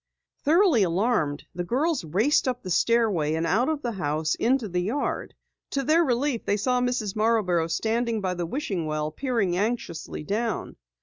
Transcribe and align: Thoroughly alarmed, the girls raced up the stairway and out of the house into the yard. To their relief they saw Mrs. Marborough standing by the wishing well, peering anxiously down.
Thoroughly 0.43 0.81
alarmed, 0.81 1.43
the 1.53 1.63
girls 1.63 2.03
raced 2.03 2.47
up 2.47 2.63
the 2.63 2.71
stairway 2.71 3.35
and 3.35 3.45
out 3.45 3.69
of 3.69 3.83
the 3.83 3.91
house 3.91 4.33
into 4.33 4.67
the 4.67 4.79
yard. 4.81 5.35
To 5.73 5.83
their 5.83 6.03
relief 6.03 6.43
they 6.43 6.57
saw 6.57 6.81
Mrs. 6.81 7.15
Marborough 7.15 7.67
standing 7.67 8.19
by 8.19 8.33
the 8.33 8.47
wishing 8.47 8.87
well, 8.87 9.11
peering 9.11 9.55
anxiously 9.55 10.23
down. 10.23 10.75